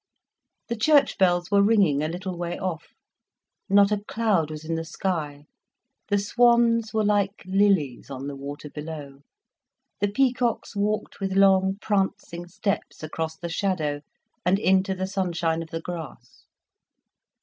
The 0.67 0.75
church 0.75 1.19
bells 1.19 1.51
were 1.51 1.61
ringing 1.61 2.01
a 2.01 2.07
little 2.07 2.35
way 2.35 2.57
off, 2.57 2.87
not 3.69 3.91
a 3.91 3.99
cloud 4.03 4.49
was 4.49 4.65
in 4.65 4.73
the 4.73 4.83
sky, 4.83 5.45
the 6.07 6.17
swans 6.17 6.91
were 6.91 7.03
like 7.03 7.43
lilies 7.45 8.09
on 8.09 8.25
the 8.25 8.35
water 8.35 8.67
below, 8.71 9.19
the 9.99 10.07
peacocks 10.07 10.75
walked 10.75 11.19
with 11.19 11.33
long, 11.35 11.77
prancing 11.83 12.47
steps 12.47 13.03
across 13.03 13.37
the 13.37 13.47
shadow 13.47 14.01
and 14.43 14.57
into 14.57 14.95
the 14.95 15.05
sunshine 15.05 15.61
of 15.61 15.69
the 15.69 15.81
grass. 15.81 16.47